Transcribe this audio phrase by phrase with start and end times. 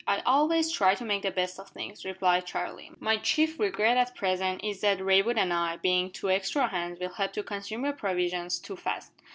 [0.07, 2.89] "I always try to make the best of things," replied Charlie.
[2.99, 7.09] "My chief regret at present is that Raywood and I, being two extra hands, will
[7.13, 9.11] help to consume your provisions too fast."